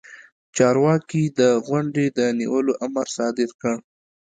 چارواکي 0.55 1.23
د 1.39 1.41
غونډې 1.65 2.05
د 2.17 2.19
نیولو 2.39 2.73
امر 2.85 3.07
صادر 3.15 3.49
کړ. 3.61 3.75